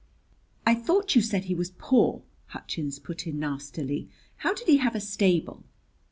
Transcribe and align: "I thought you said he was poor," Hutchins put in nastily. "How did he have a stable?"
"I 0.65 0.73
thought 0.73 1.13
you 1.15 1.21
said 1.21 1.43
he 1.45 1.53
was 1.53 1.69
poor," 1.77 2.23
Hutchins 2.47 2.97
put 2.97 3.27
in 3.27 3.37
nastily. 3.37 4.09
"How 4.37 4.51
did 4.51 4.67
he 4.67 4.77
have 4.77 4.95
a 4.95 4.99
stable?" 4.99 5.63